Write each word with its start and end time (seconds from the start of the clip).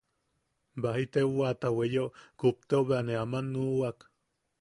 Baji 0.81 1.05
taewata 1.13 1.67
weyeo 1.77 2.07
kupteo 2.39 2.81
bea 2.87 3.01
ne 3.05 3.13
aman 3.23 3.45
nuʼuwak. 3.53 3.97